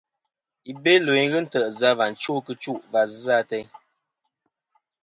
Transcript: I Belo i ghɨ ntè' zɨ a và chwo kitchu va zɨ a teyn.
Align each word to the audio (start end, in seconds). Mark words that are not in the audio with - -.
I 0.69 0.71
Belo 0.83 1.11
i 1.23 1.25
ghɨ 1.31 1.39
ntè' 1.43 1.71
zɨ 1.77 1.85
a 1.91 1.97
và 1.99 2.05
chwo 2.21 2.33
kitchu 2.45 2.73
va 2.91 3.01
zɨ 3.21 3.31
a 3.39 3.41
teyn. 3.49 3.67